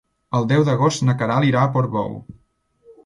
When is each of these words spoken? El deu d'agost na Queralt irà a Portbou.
El 0.37 0.47
deu 0.51 0.63
d'agost 0.69 1.05
na 1.09 1.15
Queralt 1.21 1.49
irà 1.49 1.63
a 1.67 1.71
Portbou. 1.77 2.17